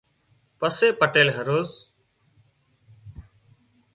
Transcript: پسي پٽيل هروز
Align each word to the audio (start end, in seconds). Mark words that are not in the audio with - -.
پسي 0.59 0.87
پٽيل 0.99 1.27
هروز 1.37 1.69